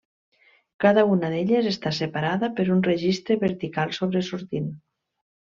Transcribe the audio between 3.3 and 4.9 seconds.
vertical sobresortint.